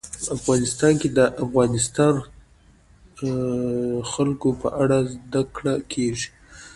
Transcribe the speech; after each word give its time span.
افغانستان 0.37 0.93
کې 1.01 1.09
د 1.11 1.13
د 1.17 1.19
افغانستان 1.43 2.13
جلکو 4.11 4.49
په 4.61 4.67
اړه 4.83 4.97
زده 5.13 5.41
کړه 5.55 5.73
کېږي. 5.91 6.27